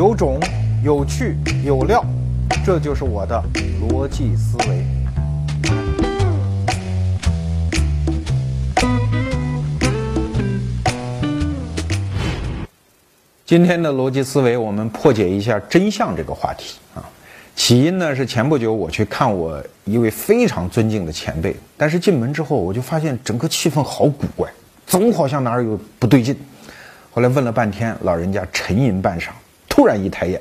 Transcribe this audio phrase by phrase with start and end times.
[0.00, 0.40] 有种，
[0.82, 2.02] 有趣，有料，
[2.64, 3.38] 这就是我的
[3.82, 4.82] 逻辑思维。
[13.44, 17.04] 今天的逻辑思维，我们破解一下真相这个话题啊。
[17.54, 24.50] 起因呢是前不久我去看我一位非常尊敬的前辈，但是进门之后我就发现整个气氛好古怪，
[24.86, 26.34] 总好像哪儿有不对劲。
[27.10, 29.28] 后来问了半天，老人家沉吟半晌，
[29.80, 30.38] 突然一抬眼，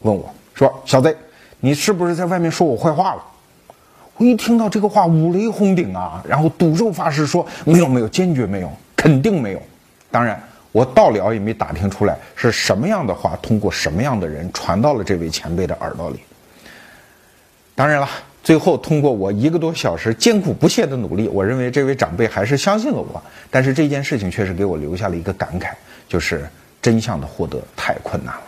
[0.00, 1.16] 问我说：“小子，
[1.60, 3.22] 你是不是在外面说我坏话了？”
[4.18, 6.20] 我一听到这个话，五雷轰顶啊！
[6.28, 9.62] 然后赌咒发誓说：“没有，没有，坚决没有，肯定没有。”
[10.10, 10.42] 当然。
[10.72, 16.20] 我到了也没打听出来是什么样的话通过什么样的人传到了这位前辈的耳朵里。
[17.74, 18.08] 当然了，
[18.44, 23.20] 最后通过我一个多小时艰苦不懈的努力，我认为这位长辈还是相信了我。
[23.50, 25.72] 但是这件事情确实给我留下了一个感慨，
[26.08, 26.48] 就是
[26.80, 28.42] 真相的获得太困难了。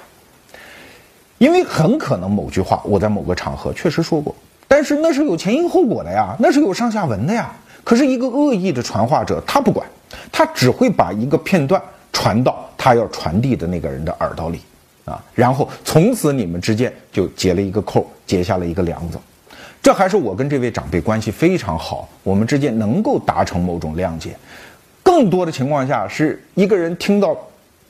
[1.42, 4.32] 因为很可能某句话我在某个场合确实说过，
[4.68, 7.52] 但是那是有前因后果的呀，那是有上下文的呀。
[7.82, 9.84] 可是一个恶意的传话者，他不管，
[10.30, 11.82] 他只会把一个片段。
[12.12, 14.60] 传到他要传递的那个人的耳朵里，
[15.06, 19.18] 啊，然后从此你们之间就结了一个扣，结下了一个梁子。
[19.82, 24.36] 这还是我跟这位长辈关系非常好，我们之间能够达成某种谅解。
[25.02, 27.34] 更多的情况下，是一个人听到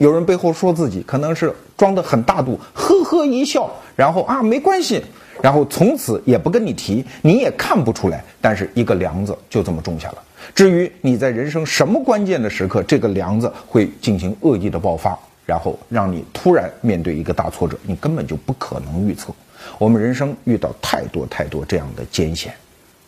[0.02, 5.00] 有人背后说自己，可能是装的很大度，呵呵一笑，然后啊没关系，
[5.40, 10.18] 然后从此也不跟你提，你也看不出来，但是一个梁子就这么种下了。
[10.56, 19.32] 至于你在人生什么关键的时刻，这个梁子会进行恶意的爆发，然后让你突然面对一个大挫折，你根本就不可能预测。
[19.78, 22.52] 我们人生遇到太多太多这样的艰险，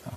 [0.06, 0.14] 啊，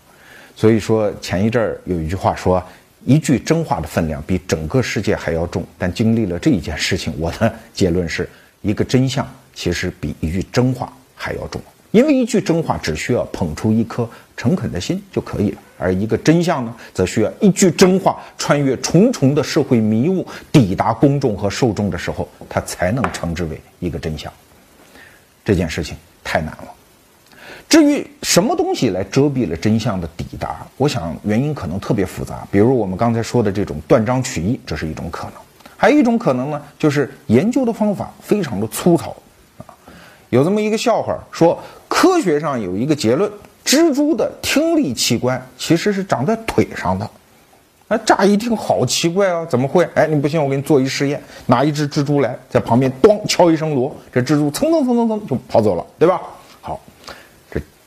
[0.56, 2.64] 所以说前一阵儿有一句话说，
[3.08, 5.66] 一句真话的分量比整个世界还要重。
[5.78, 8.30] 但经历了这一件事情，我的结论是
[8.62, 11.62] 一个真相其实比一句真话还要重。
[11.92, 24.32] 因为一句真话只需要捧出一颗诚恳的心就可以了，而一个真相呢，则需要一句真话穿越重重的社会迷雾，抵达公众和受众的时候，它才能称之为一个真相。
[25.46, 26.77] 这件事情太难了。
[27.70, 32.48] 至于什么东西来遮蔽了真相的抵达，我想原因可能特别复杂。
[32.50, 35.34] 比如我们刚才说的这种断章取义，这是一种可能；
[35.76, 39.12] 还有一种可能呢，就是研究的方法非常的粗糙。
[39.58, 39.76] 啊
[40.30, 41.58] 有这么一个笑话，说
[41.88, 43.32] 科学上有一个结论：
[43.66, 47.10] 蜘蛛的听力器官其实是长在腿上的。
[47.90, 49.88] 那，乍一听好奇怪啊，怎么会？
[49.94, 56.22] 哎，你不信，我给你做一实验，拿一只蜘蛛来，在旁边咚敲一声锣，这蜘蛛蹭蹭蹭蹭蹭就跑走了，对吧？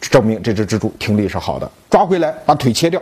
[0.00, 1.70] 证明这只蜘蛛听力是好的。
[1.90, 3.00] 抓回来，把腿切掉，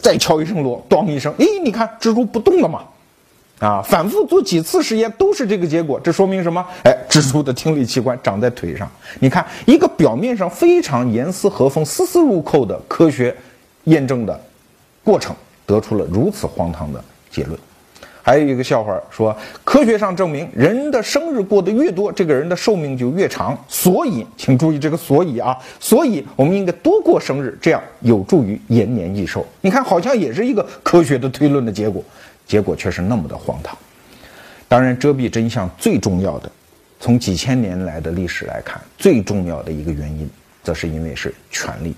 [0.00, 2.84] 再敲一声锣，咚一声，咦，你看蜘蛛不动了吗？
[3.58, 6.62] 啊，反复做几次实验都是这个结果，这说明什么？
[6.84, 8.86] 哎，蜘蛛的听力器官长在腿上。
[9.18, 13.34] 你看，一个表面上非常严丝合缝、丝丝入扣的科学
[13.84, 14.38] 验证的
[15.02, 15.34] 过程，
[15.64, 17.58] 得出了如此荒唐的结论。
[18.26, 19.32] 还有一个笑话说，
[19.62, 23.56] 科学上证明，人的生日过得越多，这个人的寿命就越长。
[23.68, 29.46] 所以，请注意这个“所以”啊，所以我们应该多过生日，这样有助于延年益寿。
[29.60, 32.02] 你看，好像也是一个科学的推论的结果。
[32.48, 33.78] 结果却是那么的荒唐。
[34.66, 36.50] 当然，遮蔽真相最重要的，
[36.98, 40.28] 从几千年来的历史来看，最重要的一个原因，
[40.64, 41.94] 则是因为是权力。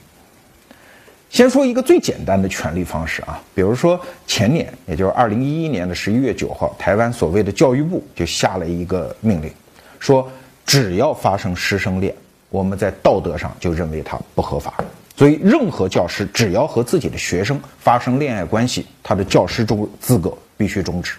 [1.31, 9.51] 先说一个最简单的权力方式啊，比如说前年，也就是二零一一年的十一月九号，台湾所谓的教育部就下了一个命令，
[9.99, 10.31] 说
[10.65, 12.15] 只要发生师生恋，
[12.49, 14.75] 我们在道德上就认为它不合法。
[15.17, 21.17] 所以，任何教师只要和自己的学生发生恋爱关系，他的教师中资格必须终止。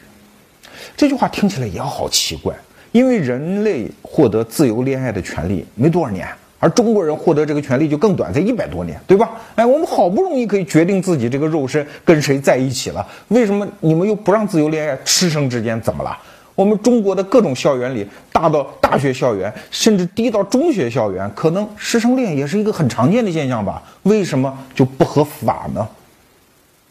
[0.95, 2.55] 这句话听起来也好奇怪，
[2.93, 6.25] 因为人类获得自由恋爱的权利没多少年，
[6.59, 9.31] 而中国人获得这个权利就更短，才一百多年，对吧？
[9.55, 14.97] 哎，我们好不容易可以决定自己这个肉身跟谁在一起了，为什么你们又不让自由恋爱？
[15.05, 16.17] 师生之间怎么了？
[16.55, 23.81] 我们中国的各种校园里，大到大学校园，甚至低到中学校园，可能师生恋也是一个很常见的现象吧？
[24.03, 25.87] 为什么就不合法呢？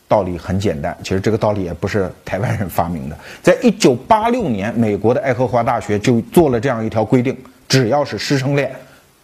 [0.09, 7.37] 道理很简单，其实这个道理也不是台湾人发明的，在一九八六年，美国的爱荷华大学就做了这样一条规定：
[7.69, 8.75] 只要是师生恋，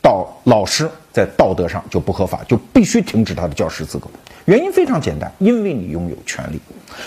[0.03, 4.09] 到老师在道德上就不合法，就必须停止他的教师资格。
[4.45, 6.61] 原因非常简单，因为你拥有权利。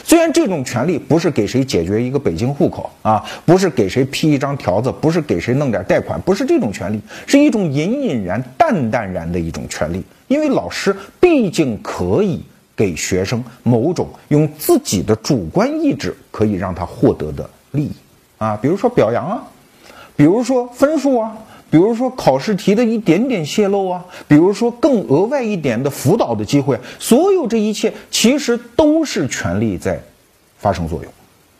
[0.03, 10.03] 虽然这种权利不是给谁解决一个北京户口啊，不是给谁批一张条子，不是给谁弄点贷款，不是这种权利，是一种隐隐然、淡淡然的一种权利。
[10.27, 12.43] 因为老师毕竟可以
[12.75, 17.91] 给学生某种用自己的主观意志可以让他获得的利益
[18.39, 19.43] 啊，比如说表扬啊，
[20.15, 21.37] 比如说分数啊，
[21.69, 30.01] 比如说考试题的一点点泄露啊，比如说更额外一点的辅导的机会，所有这一切其实都是权力在
[30.57, 31.11] 发生作用。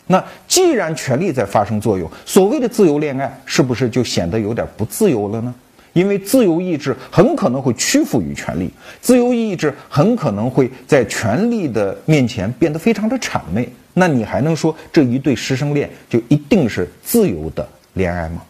[0.07, 5.53] 那既然权力在发生作用，所谓的自由恋爱是不是就显得有点不自由了呢？
[5.91, 8.69] 因为自由意志很可能会屈服于权力，
[9.01, 13.67] 自由意志很可能会在权力的面前变得非常的谄媚。
[13.95, 18.43] 那你还能说这一对师生恋就一定是自由的恋爱吗？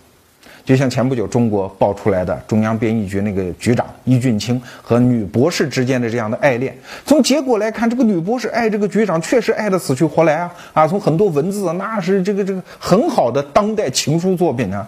[0.68, 10.86] 就像前不久中国爆出来的中央编译局那个局长易俊清和女博士之间的这样的爱恋，从结果来看，这个女博士爱这个局长确实爱得死去活来啊啊！
[10.86, 14.86] 从很多文字，那是这个这个很好的当代情书作品啊。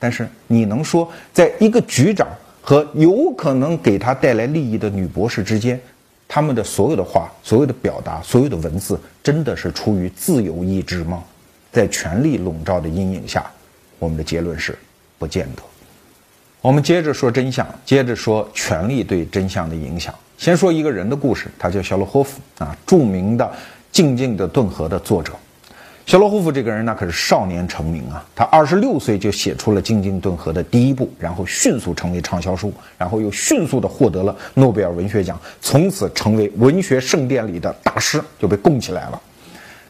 [0.00, 2.26] 但是你能说，在一个局长
[2.60, 5.80] 和有可能给他带来利益的女博士之间，
[6.26, 11.22] 他们的所有的话、所有的表达、所有的文字，真的是出于自由意志吗？
[11.70, 13.48] 在权力笼罩的阴影下，
[14.00, 14.76] 我们的结论是，
[15.24, 15.62] 不见得。
[16.60, 20.14] 我们接着说真相，接着说权力对真相的影响。
[20.36, 23.44] 先说一个人的故事，他叫肖洛霍夫啊，著名的
[23.90, 25.32] 《静静的顿河》的作者。
[26.04, 28.22] 肖洛霍夫这个人那可是少年成名啊！
[28.36, 39.18] 他二十六岁就写出了《静静顿河》的第一部，然后迅速成为畅销书，然后又迅速的获得了诺贝尔文学奖，从此成为文学圣殿里的大师，就被供起来了。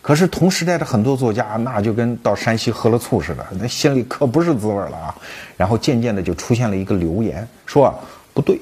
[0.04, 5.14] 可是同时代的很多作家，那就跟到山西喝了醋似的，那心里可不是滋味了啊！
[5.56, 7.98] 然后渐渐的就出现了一个流言，说，
[8.34, 8.60] 不对，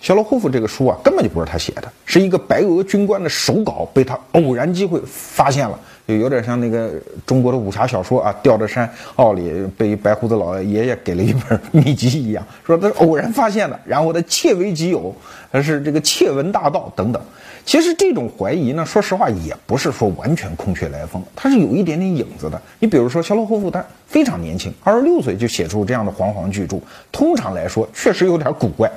[0.00, 5.78] 肖洛霍夫这个书啊，根本就不是他写的，是一个白俄军官的手稿，被他偶然机会发现了。
[6.08, 6.90] 就有点像那个
[7.24, 15.14] 中国的武侠小说啊，吊着山坳里被白胡子老爷爷给了一本秘籍一样，说他偶然发现的，然后他窃为己有，
[15.52, 17.22] 他是这个窃闻大盗等等。
[17.64, 22.60] 其实这种怀疑呢，说实话也不是说完全空穴来风，它是有一点点影子的。
[22.80, 26.78] 你比如说肖洛霍夫，他非常年轻，二十六岁就写出这样的煌煌巨著，
[27.12, 28.90] 通常来说确实有点古怪。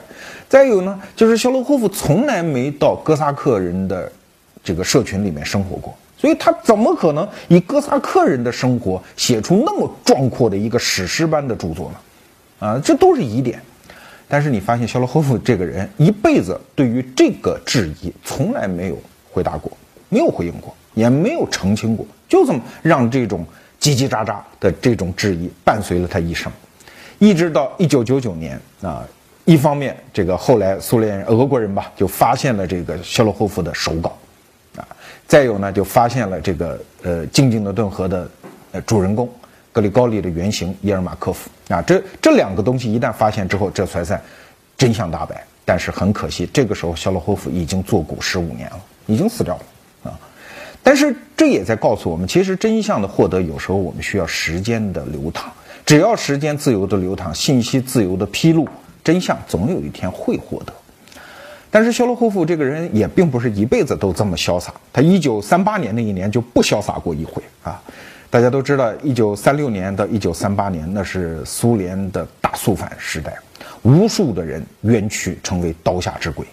[0.54, 4.12] 再有呢，就是肖洛霍夫从来没到哥萨克人的
[4.64, 5.92] 这个社群里面生活过。
[6.16, 12.68] 所以他怎么可能以哥萨克人的生活写出那么壮阔的一个史诗般的著作呢？
[12.68, 13.60] 啊，这都是疑点。
[14.28, 18.98] 但是你发现肖洛霍夫这个人一辈子对于这个质疑从来没有
[19.32, 19.76] 回答过，
[20.10, 23.44] 没有回应过，也没有澄清过，就这么让这种
[23.82, 26.52] 叽叽喳喳的这种质疑伴随了他一生，
[27.18, 29.04] 一直到一九九九年啊。
[29.46, 34.18] 一方面，这个后来苏联俄国人吧就发现了这个肖洛霍夫的手稿。
[34.78, 34.88] 啊
[35.28, 38.30] 再有呢，就发现了这个呃静静的顿河的
[38.72, 39.30] 呃主人公
[39.72, 44.22] 格里高利的原型伊尔马科夫啊，这这两个东西一旦发现之后，这才算
[44.78, 45.44] 真相大白。
[45.66, 50.20] 但是很可惜，这个时候肖洛霍夫已经作古十五年了，已经死掉了啊。
[50.84, 55.52] 但是这也在告诉我们，其实真相的获得有时候我们需要时间的流淌，
[55.86, 58.68] 只要时间自由的流淌，信息自由的披露，
[59.04, 60.74] 真相总有一天会获得。
[61.70, 67.82] 但是肖洛霍夫这个人也并不是一辈子都这么潇洒，他一九三八年那一年就不潇洒过一回啊！
[68.30, 73.36] 大家都知道，一九三六年到一九三八年那是苏联的大肃反时代，
[73.82, 76.46] 无数的人冤屈成为刀下之鬼，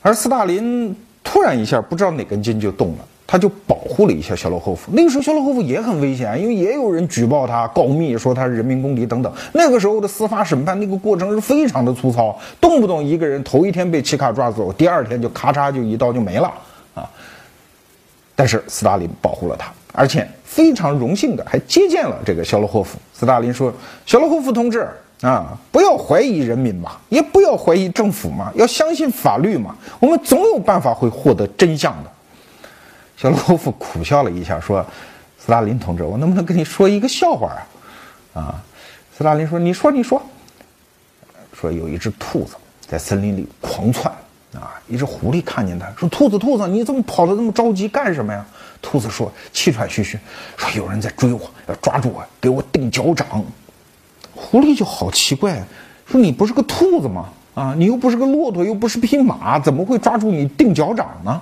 [0.00, 3.08] 而斯大林突然一下不知道哪根筋就动了。
[3.26, 4.92] 他就保护了一下肖洛霍夫。
[4.92, 9.32] 那个时候，肖洛霍夫也很危险，因为也有人举报他、告密，说他是人民公敌等等。
[9.52, 16.52] 那个时候的司法审判那个过程是非常的粗糙，动不动一个人头一天被契卡抓走，第二天就咔嚓就一刀就没了
[16.94, 17.08] 啊。
[18.36, 22.98] 但是斯大林保护了他，而且非常荣幸的还接见了这个肖洛霍夫。
[23.14, 23.72] 斯大林说
[24.04, 24.86] ：“肖洛霍夫同志
[25.22, 32.10] 啊，不要怀疑人民嘛，也不要怀疑政府嘛，要相信法律嘛，我们总有办法会获得真相的。”
[33.16, 34.84] 小洛霍夫苦笑了一下，说
[35.38, 37.62] ：“斯大林同志，我能不能跟你说一个笑话啊？”
[38.42, 38.62] 啊，
[39.16, 40.20] 斯大林说：“你说，你说。”
[41.54, 42.56] 说有一只兔子
[42.86, 44.12] 在森林里狂窜，
[44.54, 48.44] 啊，一只狐狸看见它，说：“兔子，兔子，你怎么跑得那么着急干什么呀？”
[48.82, 50.18] 兔子说：“气喘吁吁，
[50.56, 53.26] 说有人在追我，要抓住我，给我定脚掌。”
[54.34, 55.62] 狐狸就好奇怪，
[56.06, 57.28] 说：“你不是个兔子吗？
[57.54, 61.40] 啊，你又不是个骆驼，又不是匹马，怎么会抓住你定脚掌呢？”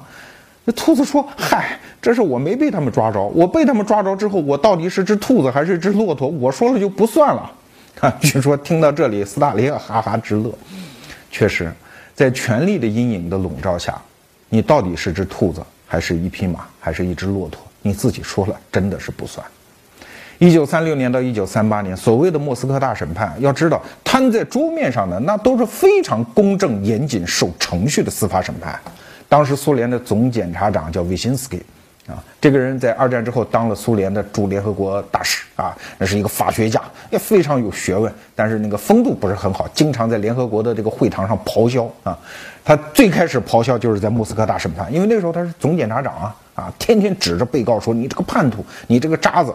[0.64, 3.20] 那兔子说：“嗨，这是我没被他们抓着。
[3.34, 6.28] 我被他们抓着之后，我到底是只兔子还是只骆驼？
[6.28, 7.50] 我说了就不算了。
[8.00, 10.52] ”啊，据说听到这里，斯大林哈哈直乐。
[11.30, 11.72] 确实，
[12.14, 14.00] 在权力的阴影的笼罩下，
[14.48, 17.60] 你到底是只兔子，还是一匹马，还是一只骆驼？
[17.82, 19.44] 你自己说了，真的是不算。
[20.38, 28.78] 一九三六年到一九三八年，所谓的莫斯科大审判，要知道摊在桌面上的那都是非常公正、严谨、守程序的司法审判。
[29.32, 31.56] 当时苏联的总检察长叫维辛斯基，
[32.06, 42.14] 啊，这个人在二战之后当了苏联的驻联合国大使啊，那是一个法学家，也非常有学问，但是那个风度不是很好，经常在联合国的这个会堂上咆哮啊。
[42.62, 49.50] 他最开始咆哮就是在莫斯科大审判，因为那时候他是总检察长啊啊，天天指着被告说你这个叛徒，你这个渣子。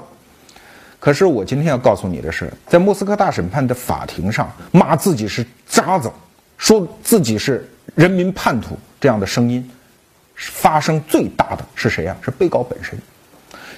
[1.00, 6.12] 可是我今天要告诉你的是，在莫斯科大审判的法庭上骂自己是渣子，
[6.58, 9.70] 说自己是人民叛徒这样的声音。
[10.36, 12.16] 发生最大的是谁啊？
[12.22, 12.96] 是被告本身。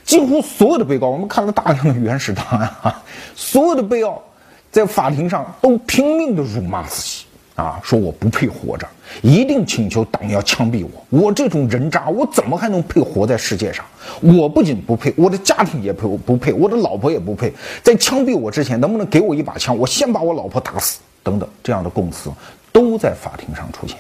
[0.04, 3.02] 几乎所有的被告，我们看了大量的原始档案啊，
[3.36, 4.22] 所有的被告
[4.70, 8.86] 在法庭上都拼命的辱骂自己啊，说我不配活着，
[9.22, 11.22] 一定请求党要枪毙我。
[11.22, 13.86] 我这种人渣，我怎么还能配活在世界上？
[14.20, 17.54] 我不仅不配，我的家庭也配不配，我的老婆也不配。
[17.84, 19.78] 在枪毙我之前，能不能给我一把枪？
[19.78, 21.00] 我先把我老婆打死。
[21.24, 22.30] 等等，这样的供词
[22.74, 23.98] 都在法庭上出现。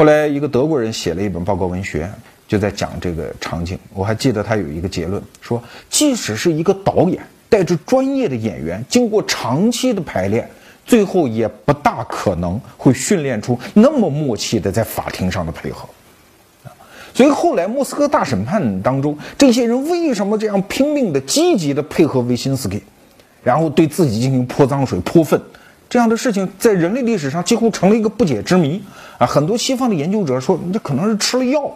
[0.00, 2.10] 后来，一个德国人写了一本报告文学，
[2.48, 3.78] 就在讲这个场景。
[3.92, 10.48] 我还记得他有一个结论，说即使是一个导演带着专业的演员，经过长期的排练，
[10.86, 15.86] 最后也不大可能会训练出那么默契的在法庭上的配合。
[17.12, 22.82] 所以后来莫斯科大审判当中，这些人为什么这样拼命的、积极的配合维辛斯基，
[23.44, 25.42] 然后对自己进行泼脏水、泼粪？
[25.90, 28.80] 这样的事情在人类历史上几乎成了一个不解之谜
[29.18, 29.26] 啊！
[29.26, 31.68] 很多西方的研究者说，这可能是吃了药，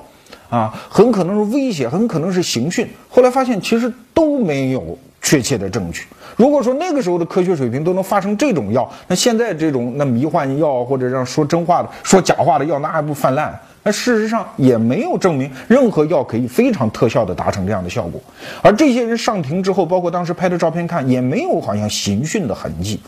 [0.49, 2.89] 啊，很可能是威胁，很可能是刑讯。
[3.11, 6.05] 后来发现其实都没有确切的证据。
[6.37, 13.53] 如果说那个时候的科学水平都能发生这种药，那现在这种那迷幻药或者让说真话的、说假话的药，那还不泛滥？
[13.83, 18.21] 那事实上也没有证明任何药可以非常特效的达成这样的效果。
[18.63, 23.01] 而这些人上庭之后，包括当时拍的照片看，也没有好像刑讯的痕迹。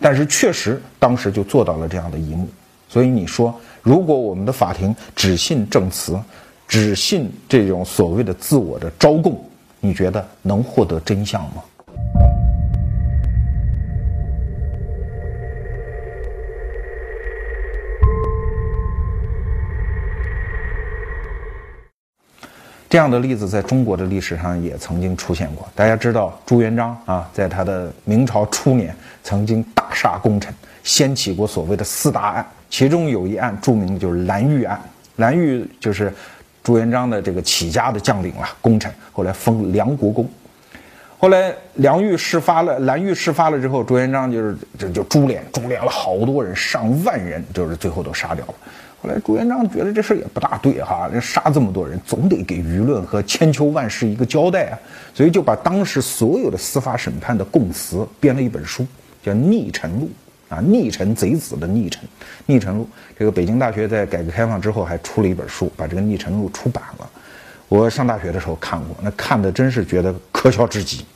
[0.00, 2.48] 但是确实，当时就做到了这样的一幕。
[2.88, 6.18] 所以你说，如果我们的法庭只信证词，
[6.66, 9.40] 只信这种所谓的自我的招供，
[9.78, 11.62] 你觉得能获得真相吗？
[22.90, 25.66] 这样的例子在中国的历史上也曾经出现过。
[25.76, 28.92] 大家知道朱元璋啊，在他的明朝初年
[29.22, 34.80] 曾经大杀功臣，掀起过所谓的四大案，其中有一案著名的就是蓝玉案。
[35.16, 36.12] 蓝玉就是
[36.64, 40.28] 朱元璋的这个起家的将领了，功臣，后来封梁国公。
[41.16, 48.54] 后来梁玉事发了，蓝玉事发了之后，朱元璋就是这就株连，株连了好多人，上万人，就是最后都杀掉了。
[49.02, 54.78] 后来朱元璋觉得这事也不大对哈，杀这么多人，总得给舆论和千秋万世一个交代啊，
[55.14, 58.86] 所以就把当时所有的司法审判的供词编了一本书，
[59.22, 60.10] 叫《逆臣录》
[60.54, 62.02] 啊，逆臣贼子的逆臣，
[62.44, 62.84] 《逆臣录》。
[63.18, 67.08] 这个北京大学在改革开放之后还出了一本书，把这个《逆臣录》出版了。
[67.68, 71.06] 我上大学的时候看过，那看的真是觉得可笑至极。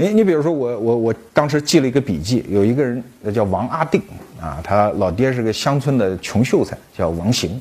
[0.00, 3.02] 你你比如说我我我当时记了一个笔记，有一个人
[3.34, 4.00] 叫王阿定
[4.40, 7.60] 啊，他老爹是个乡村的穷秀才，叫王行。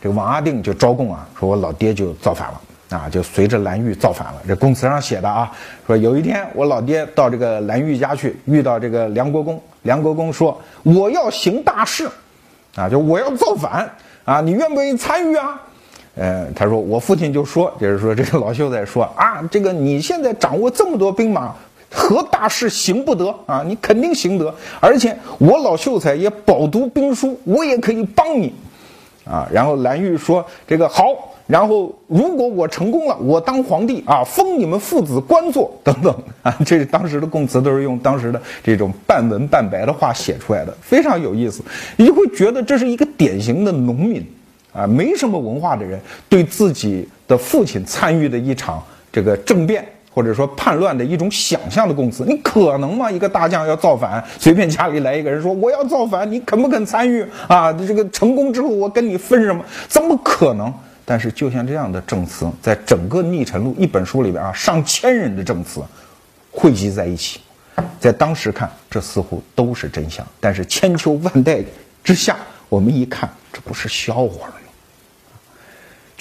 [0.00, 2.60] 这个王阿定就招供啊，说我老爹就造反了
[2.96, 4.40] 啊，就随着蓝玉造反了。
[4.46, 5.50] 这供词上写的啊，
[5.88, 12.08] 说有一天我老爹到这个蓝玉家去，遇到这个梁国公，梁国公说我要行大事，
[12.76, 13.90] 啊，就我要造反
[14.24, 15.60] 啊，你愿不愿意参与啊？
[16.14, 21.54] 呃，他说我父亲就说，就是说这个老秀才说啊，这个你现在掌握这么多兵马，
[21.90, 23.64] 何大事行不得啊？
[23.66, 28.52] 你肯定行得，而且我老秀才也饱读兵书，我也可以帮你，
[29.24, 29.48] 啊。
[29.50, 31.04] 然后蓝玉说这个好，
[31.46, 36.14] 然后如果我成功了，我当皇帝啊，封你们父子官做等等
[36.44, 36.54] 啊。
[36.66, 41.62] 这是当时的供词，都是用当时的这种半文半白的话写出来的，非常有意思。
[41.96, 44.22] 你就会觉得这是一个典型的农民。
[44.72, 53.10] 啊，没什么文化的人对自己的父亲参与的一场这个政变或者说叛乱的一种想象的供词，你可能吗？
[53.10, 57.72] 一个大将要造反，随便家里来一个人说我要造反，你肯不肯参与啊？
[57.72, 59.64] 这个成功之后我跟你分什么？
[59.88, 60.72] 怎么可能？
[61.04, 65.82] 但是就像这样的证词，在整个《逆臣录》一本书里边啊，上千人的证词
[66.50, 67.40] 汇集在一起，
[67.98, 71.58] 在当时看这似乎都是真相，但是千秋万代
[72.04, 72.36] 之下，
[72.68, 74.54] 我们一看，这不是笑话吗。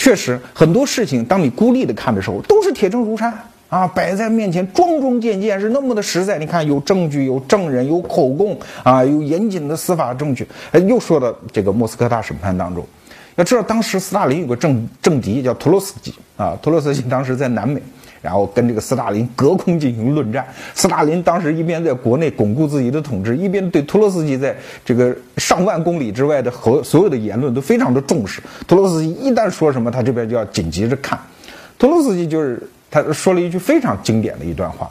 [0.04, 3.32] 确实，很多事情，当你孤立的看的时候，都是铁证如山
[3.70, 6.40] 啊，摆在面前，桩桩件件是那么的实在。
[6.40, 10.48] 你看，有证据，有证人，有口供啊，有严谨的司法证据。
[10.72, 12.84] 哎，又说到这个莫斯科大审判当中，
[13.42, 17.82] 要知道，当时斯大林有个政政敌叫托洛斯基啊，托洛斯基当时在南美，
[18.22, 20.46] 然后跟这个斯大林隔空进行论战。
[20.76, 24.56] 斯大林当时一边在国内巩固自己的统治，一边对托洛斯基在
[24.86, 28.40] 这个上万公里之外的和所有的言论都非常的重视。
[28.68, 31.20] 托洛斯基一旦说什么，他这边就要紧急着看。
[31.80, 34.88] 托洛斯基就是他说了一句非常经典的一段话。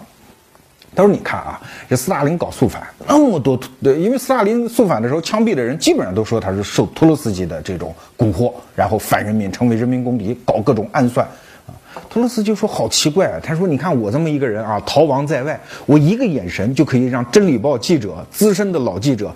[0.94, 11.24] 他说：“你看啊，这斯大林搞肃反，那么多，对因为斯大林肃反的时候枪毙的人，基本上都说他是受托洛斯基的这种蛊惑，然后反人民，成为人民公敌，搞各种暗算
[11.66, 11.70] 啊。”
[12.10, 13.40] 托洛斯基说：“好奇怪啊！
[13.42, 19.32] 他说，你看我这么一个人啊，逃亡在外，我一个眼神就可以让《真理报》记者，资深的老记者。”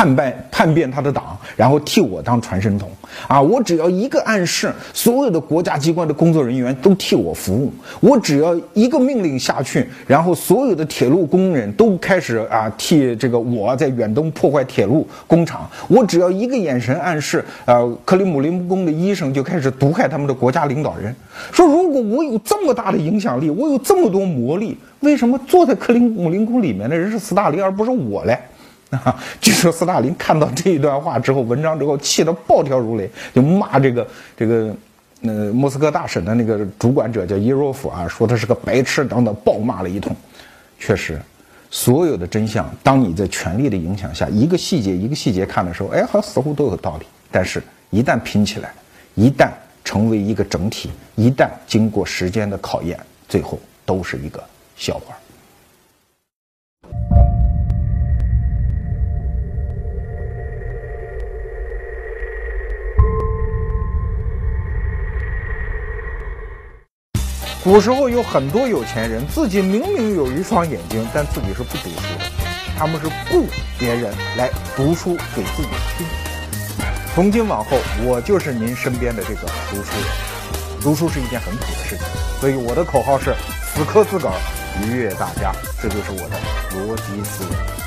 [0.00, 2.90] 叛败叛变他的党，然后替我当传声筒
[3.28, 3.38] 啊！
[3.38, 7.70] 我只要一个暗示，所有的国家机关的工作人员都替我服务。
[8.00, 15.68] 我只要一个命令下去，然后所有的铁路工人都开始啊替这个我在远东破坏铁路工厂。
[15.86, 21.14] 我只要一个眼神暗示，呃，克里姆林宫的医生就开始毒害他们的国家领导人。
[21.52, 28.38] 说如果我有这么大的影响力，我有这么多魔力，为什么坐在克里姆林宫里面的人是斯大林而不是我嘞？
[29.04, 34.06] 啊，据说斯大林看到这一段话之后，文章之后气得暴跳如雷，就骂这个
[34.36, 34.74] 这个，
[35.22, 40.14] 呃，莫斯科大审的那个主管者叫伊若夫啊，说他是个白痴等等，暴骂了一通。
[40.80, 41.20] 确实，
[41.70, 47.06] 所有的真相，当你在权力的影响下，一个细节一个细节看的时候，哎，好像似乎都有道理。
[47.30, 48.72] 但是，一旦拼起来，
[49.14, 49.50] 一旦
[49.84, 53.56] 成为一个整体，一旦经过时间的考验，最后
[53.86, 54.42] 都是一个
[54.76, 55.14] 笑话。
[67.62, 72.24] 古时候有很多有钱人，自己明明有一双眼睛，但自己是不读书的，
[72.78, 73.46] 他们是雇
[73.78, 76.06] 别人来读书给自己听。
[77.14, 80.80] 从今往后，我就是您身边的这个读书人。
[80.80, 82.06] 读书是一件很苦的事情，
[82.40, 83.34] 所以我的口号是：
[83.74, 84.34] 死磕自个儿，
[84.82, 85.52] 愉悦大家。
[85.82, 86.38] 这就是我的
[86.70, 87.79] 逻辑思维。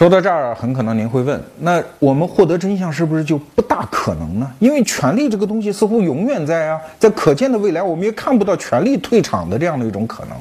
[0.00, 4.50] 说到这儿，很可能您会问：那我们获得真相是不是就不大可能呢？
[4.58, 10.34] 因为权力这个东西似乎永远在啊，在可见的未来，我们也看不到权力退场的这样的一种可能。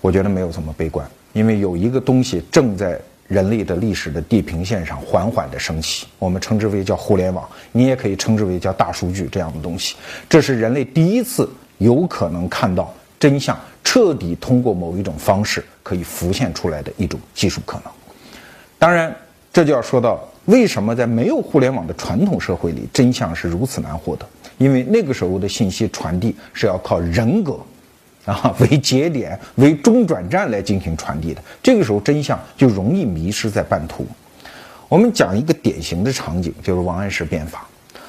[0.00, 2.96] 我觉得没有这么悲观，因为有一个东西正在
[3.26, 9.96] 人类的历史的地平线上缓缓的升起，我们称之为叫互联网，你也可以称之为叫大数据这样的东西。
[10.28, 17.92] 这是人类第一次有可能看到真相彻底通过某一种方式可以浮现出来的一种技术可能。
[18.82, 19.14] 当然，
[19.52, 24.26] 这就要说到为什么在没有互联网的传统社会里，真相是如此难获得。
[24.58, 27.60] 因为那个时候的信息传递是要靠人格，
[28.26, 31.40] 啊为节点、 为中转站来进行传递的。
[31.62, 34.04] 这个时候真相就容易迷失在半途。
[34.88, 37.64] 我们讲一个典型的场景，就是王安石变法。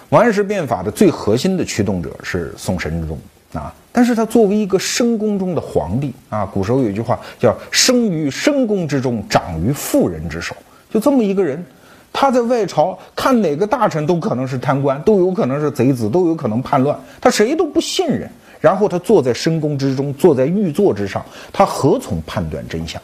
[0.09, 3.15] 王安石变法的最核心的驱动者是宋神宗
[3.53, 10.55] 啊，但是他作为一个深宫中的皇帝啊，古时候有一句话叫“生于深宫之中，长于妇人之手”。
[10.91, 11.63] 就这么一个人，
[12.11, 18.27] 他在外朝看哪个大臣都可能是贪官，都有可能是贼子，都有可能叛乱，他谁都不信任。
[18.59, 22.99] 然后他坐在深宫之中，坐在御座之上，他何从判断真相？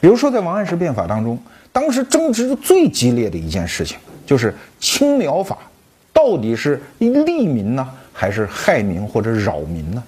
[0.00, 1.38] 比如说，在王安石变法当中，
[1.72, 5.58] 当时争执最激烈的一件事情，就是青苗法
[6.12, 10.02] 到底是利民呢，还是害民或者扰民呢？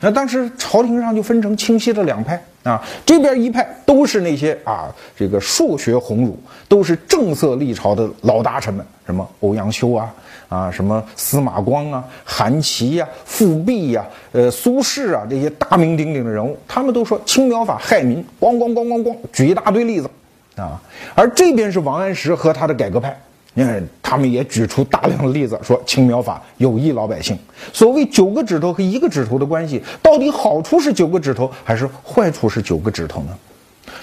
[0.00, 10.14] 那当时朝廷上就分成清晰的两派啊，这边一派都是那些啊，这个数学鸿儒，都是正色立朝的老大臣们，什么欧阳修啊，
[10.48, 20.08] 啊，什么司马光啊，韩琦呀，富弼呀，呃，苏轼啊，这些大名鼎鼎的人物，他们都说青苗法害民，咣咣咣咣咣，举一大堆例子
[20.56, 20.80] 啊。
[21.14, 23.18] 而这边是王安石和他的改革派。
[23.58, 27.36] 你看，他们也举出大量的例子，说青苗法有益老百姓。
[27.72, 33.36] 所谓九个指头和一个指头的关系，到底好处是九个指头，还是坏处是九个指头呢？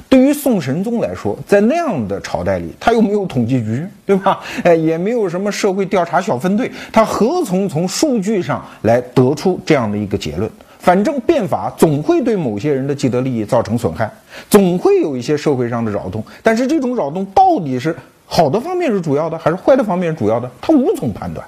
[0.10, 4.41] 对于宋神宗来说，在那样的朝代里，他又没有统计局，对吧？
[4.65, 10.52] 哎，也没有什么社会调查小分队，他何从从数据上来得出这样的一个结论？
[10.80, 14.12] 反正变法总会对某些人的既得利益造成损害，
[14.50, 16.22] 总会有一些社会上的扰动。
[16.44, 17.96] 但是这种扰动到底是？
[18.25, 20.49] 好的方面是主要的，还是坏的方面是主要的？
[20.61, 21.45] 他无从判断。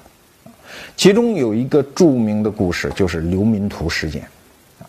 [0.95, 4.21] 其中有一个著名的故事，就是流民图事件。
[4.79, 4.85] 啊，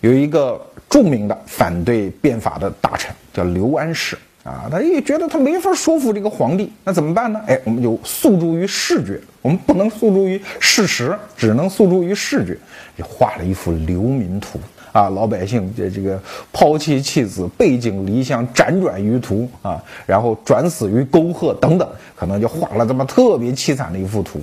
[0.00, 4.16] 有一个著名的反对变法的大臣叫刘安世。
[4.42, 7.38] 啊，他也觉得他没法说服这个皇帝，那怎么办呢？
[7.46, 12.56] 哎，我们就诉诸于视觉，我们不能诉诸于事实，只能诉诸于视觉，
[12.96, 14.58] 就画了一幅流民图。
[14.92, 16.20] 啊，老百姓这这个
[16.52, 24.40] 抛弃妻子，背井离乡，辗转于途啊，然后转死于沟壑等等，可能就画了这么特别凄惨的一幅图，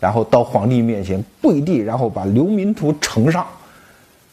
[0.00, 3.46] 然后到皇帝面前跪地，然后把流民图呈上。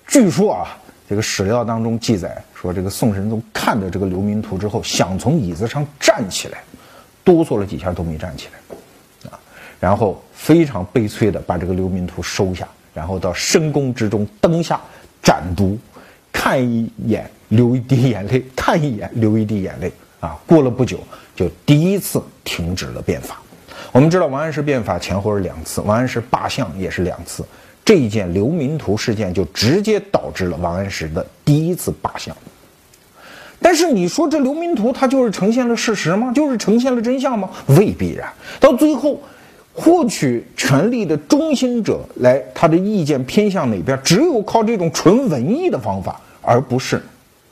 [0.07, 0.77] 据说啊，
[1.09, 6.59] 这个史料当中记载说，这个宋神宗看到这个流民图之后，想从椅子上站起来，
[7.25, 9.39] 哆嗦了几下都没站起来，啊，
[9.81, 12.65] 然后非常悲催的把这个流民图收下。
[12.93, 14.81] 然后到深宫之中灯下
[15.27, 15.77] 斩读，
[16.31, 20.39] 看一眼流一滴眼泪，看一眼流一滴眼泪啊！
[20.45, 21.01] 过了不久，
[21.35, 23.37] 就第一次停止了变法。
[23.91, 27.43] 我们知道王安石变法前后是两次，王安石罢相也是两次。
[27.83, 32.33] 这一件流民图事件就直接导致了王安石的第一次罢相。
[33.61, 36.31] 但是你说这流民图它就是呈现了事实吗？
[36.33, 37.49] 就是呈现了真相吗？
[37.65, 38.31] 未必然。
[38.61, 39.21] 到最后。
[39.79, 43.97] 获取权力的中心者来，他的意见偏向哪边？
[44.03, 46.99] 只有靠这种纯文艺的方法，而不是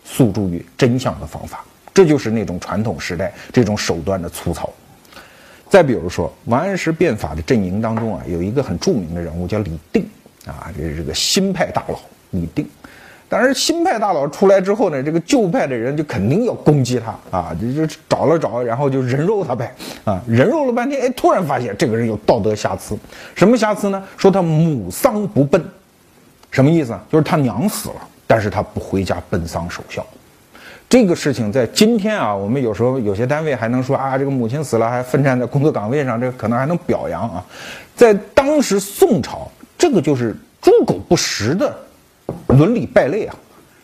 [0.04, 1.64] 诉诸于真相的方法。
[1.94, 4.74] 这就是那种传统时代这种手段的粗糙。
[5.70, 10.04] 再比如说，王安石变法的阵营当中啊，有一个很著名的人物叫李定
[10.48, 12.00] 啊，这是个新派大佬
[12.32, 12.68] 李定。
[13.28, 22.98] 但是新派大佬出来之后呢，这个旧派的人就肯定要攻击他啊，就就找了找，然后就人肉他呗啊，人肉了半天，哎，突然发现这个人有道德瑕疵，
[23.34, 24.02] 什么瑕疵呢？
[24.16, 25.64] 说他母丧不奔，
[26.52, 26.96] 什么意思？
[27.12, 27.96] 就是他娘死了，
[28.28, 30.06] 但是他不回家奔丧守孝。
[30.88, 37.44] 这个事情在今天啊，我们有时候有些单位还能说啊，这个母亲死了还奋战在工作岗位上，这可能还能表扬啊。
[37.96, 41.76] 在当时宋朝，这个就是猪狗不食的。
[42.48, 43.36] 伦理败类啊！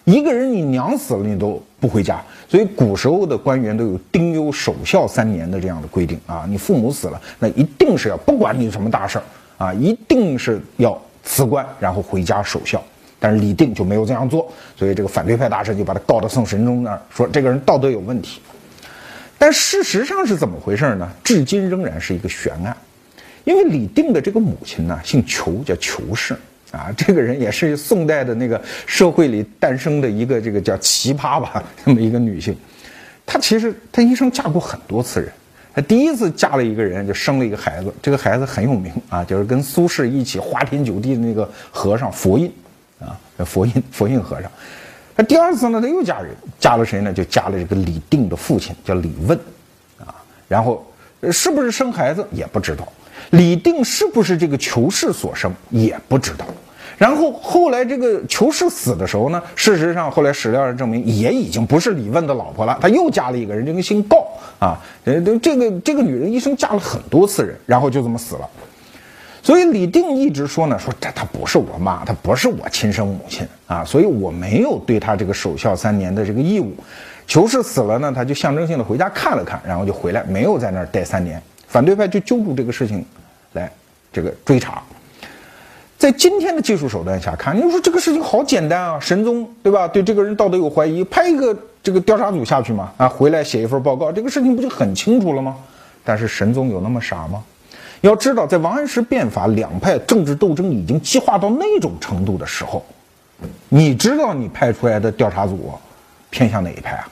[0.06, 6.46] 一个人你娘死了你都不回家，所以古时候的官员都有丁忧守孝三年的这样的规定啊。
[6.50, 9.24] 你父母死了，那一定是要不管你什么大事儿
[9.58, 12.84] 啊，一定是要辞官然后回家守孝。
[13.20, 18.42] 但是李定就没有这样做，所以这个反对派大臣就把他告到宋神宗那儿，说这个人道德有问题。
[19.38, 21.08] 但事实上是怎么回事呢？
[21.24, 22.76] 至今仍然是一个悬案，
[23.44, 26.36] 因为李定的这个母亲呢姓裘，叫裘氏。
[26.72, 32.56] 啊， 这个人也是宋代的那个社会里诞生的一个这个叫奇葩吧， 这么一个女性。
[33.26, 35.32] 她其实她一生嫁过很多次人，
[35.74, 42.52] 她第一次嫁了一个人就生了一个孩子，这个孩子很有名啊，就是跟苏轼一起花天酒地的那个和尚佛印
[43.00, 44.52] 啊，佛印佛印和尚。
[45.16, 47.14] 她第二次呢，她又嫁人，嫁了谁呢？
[47.14, 49.38] 就嫁了这个李定的父亲，叫李问
[50.00, 50.16] 啊。
[50.48, 50.86] 然后
[51.32, 52.92] 是不是生孩子也不知道。
[53.32, 56.46] 李定是不是这个裘氏所生也不知道，
[57.02, 64.28] 然后后来这个裘氏死的时候呢，事实上后来史料上证明也已经不是李问的老婆了，他又嫁了一个人，这个姓告
[64.60, 68.48] 啊，呃，这个这个女人一生嫁了很多次人，然后就这么死了。
[69.42, 76.72] 所以李定一直说呢，说这她不是我妈，她不是我亲生母亲啊，所以我没有对她这个守孝三年的这个义务。
[77.26, 81.42] 裘氏死了呢，他就象征性的回家看了看，然后就回来，没有在那儿待三年。
[81.68, 83.04] 反对派就揪住这个事情。
[83.54, 83.72] 来，
[84.14, 84.84] 这个追查，
[86.02, 89.00] 在今天的技术手段下看，你说这个事情好简单啊！
[89.00, 89.88] 神宗对吧？
[89.88, 95.56] 对这个人道德有怀疑，派一个这个调查组下去嘛，啊，回来写一份报告，这个事情不就很清楚了吗？
[96.04, 97.44] 但是神宗有那么傻吗？
[98.02, 102.84] 要知道，在王安石变法两派政治斗争已经激化到那种程度的时候，
[103.70, 105.72] 你知道你派出来的调查组
[106.32, 107.08] 偏向哪一派啊？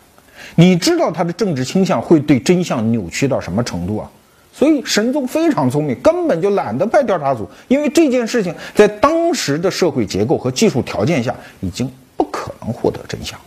[0.55, 4.09] 你知道他的政治倾向会对真相扭曲到什么程度啊？
[4.59, 13.39] 所以神宗非常聪明，根本就懒得派调查组，因为这件事情在当时的社会结构和技术条件下已经不可能获得真相，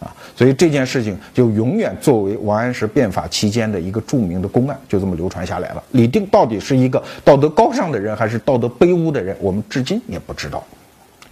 [0.00, 5.82] 啊，所以这件事情就永远作为王安石变法期间的一个著名的公案，就这么流传下来了。
[5.90, 10.64] 李定到底是一个道德高尚的人，还是道德卑污的人，我们至今也不知道。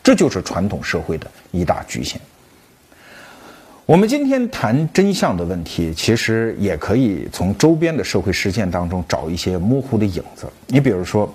[0.03, 2.21] 这就是传统社会的一大局限。
[3.87, 10.47] 我们今天谈真相的问题，其实也可以从周边的社会事件当中找一些模糊的影子。
[10.69, 11.31] 你比如说，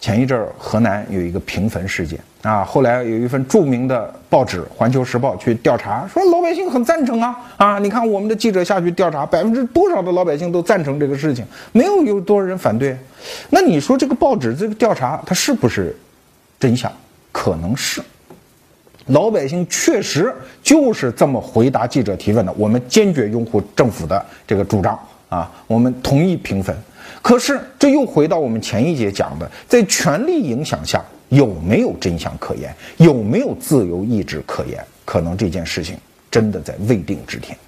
[0.00, 7.78] 前一阵儿河南有一个平坟事件啊，后来有一份著名的报纸《环球时报》去调查，说老百姓很赞成啊啊！
[7.78, 12.96] 你看我们的记者下去调查，百分之多少的老百姓都赞成这个事情，没有有多少人反对。
[13.50, 15.94] 那你说这个报纸这个调查它是不是
[16.58, 16.90] 真相？
[17.30, 18.00] 可能是。
[19.10, 22.52] 老百姓确实就是这么回答记者提问的。
[22.52, 24.96] 我们坚决拥护政府的这个主张
[25.28, 26.76] 啊，我们同意平分。
[27.20, 34.84] 可是这又回到我们前一节讲的，在权力影响下有没有真相可言，有没有自由意志可言？
[35.04, 35.98] 可能这件事情
[36.30, 37.58] 真的在未定之天。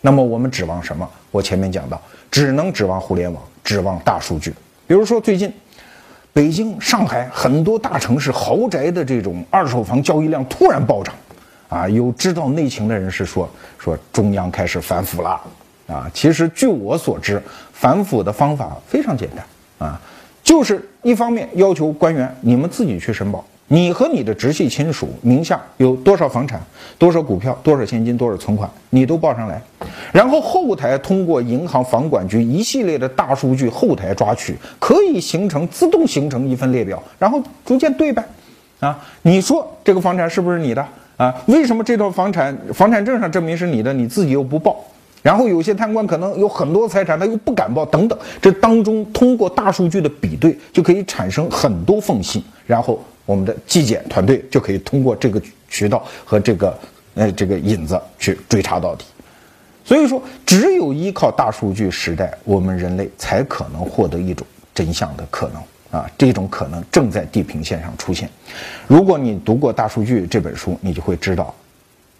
[0.00, 1.08] 那么我们指望什么？
[1.30, 4.52] 我前面讲到，只能指望互联网，指望大数据。
[4.88, 5.52] 比如说最近。
[6.36, 11.14] 北京、上海很多大城市豪宅的这种二手房交易量突然暴涨，
[11.66, 15.40] 啊，有知道内情的人士说说中央开始反腐了，
[15.86, 19.98] 啊，其实据我所知，反腐的方法非常简单，啊，
[20.42, 23.42] 就是一方面要求官员你们自己去申报。
[23.68, 26.60] 你和你的直系亲属名下有多少房产、
[26.98, 29.60] 多少股票、多少现金、多少存款，你都报上来，
[30.12, 38.24] 然后后台通过银行、房管局一系列的大数据后台抓取，可以形成自动形成一份列表，然后逐渐对呗。
[38.78, 41.34] 啊，你说这个房产是不是你的啊？
[41.46, 44.76] 为什么这套房产房产证上证明是你的，你自己又不报？
[45.22, 53.02] 然后有些贪官可能有很多财产，他又不敢报，等等，这当中通过大数据的比对，就可以产生很多缝隙，然后。
[53.26, 56.78] 我们的纪检团队就可以通过这个渠道和这个
[57.14, 59.04] 呃这个引子去追查到底。
[59.84, 66.10] 所以说，只有依靠大数据时代，我们人类才可能获得一种真相的可能啊！
[66.18, 68.28] 这种可能正在地平线上出现。
[68.88, 71.54] 如果你读过《大数据》这本书，你就会知道，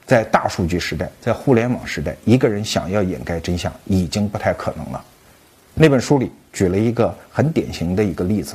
[0.06, 5.04] 在大数据时代，在互联网时代，一个人想要掩盖真相已经不太可能了。
[5.74, 8.54] 那本书里举了一个很典型的一个例子。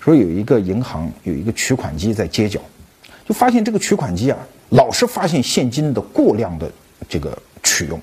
[0.00, 2.60] 说有一个银行有一个取款机在街角，
[3.28, 4.38] 就发现这个取款机啊，
[4.70, 6.70] 老是发现现金的过量的
[7.08, 8.00] 这个取用，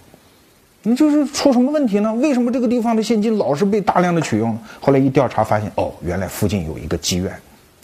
[0.82, 2.14] 你就是出什么问题呢？
[2.16, 4.60] 为什么这个地方的现金老是被大量的取用呢？
[4.82, 7.32] 后来一调查发现，哦，原来附近有一个妓院，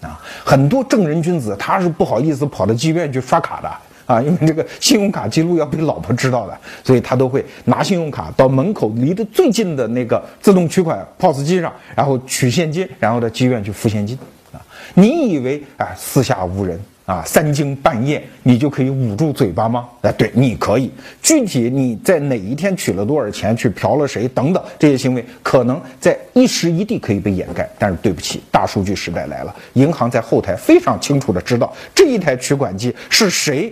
[0.01, 3.71] 啊，很多正人君子他是不好意思跑到妓院去刷卡的。
[4.09, 14.17] 啊，因为这个信用卡记录要被老婆知道的，所以他都会拿信用卡到门口离得最近的那个自动取款 POS 机上，然后取现金，然后到妓院去付现金。
[14.51, 14.57] 啊，
[14.95, 19.87] 你以为啊四下无人啊三更半夜你就可以捂住嘴巴吗？
[20.01, 20.89] 哎，对，你可以。
[21.21, 27.69] 具体你在哪一天取了多少钱，去嫖了谁等等这些行为，可能在一时一地可以被掩盖。
[27.77, 33.71] 但是对不起，大数据时代来了，银行在后台非常清楚的知道这一台取款机是谁。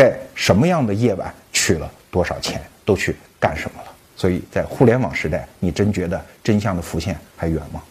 [0.00, 3.92] 在什么样的夜晚取了多少钱，都去干什么了？
[4.16, 7.82] 所以在互联网时代，你真觉得真相的浮现还远吗？